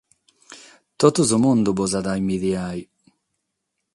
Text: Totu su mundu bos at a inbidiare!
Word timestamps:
Totu 1.01 1.21
su 1.31 1.37
mundu 1.43 1.69
bos 1.77 1.93
at 1.99 2.07
a 2.11 2.13
inbidiare! 2.21 2.83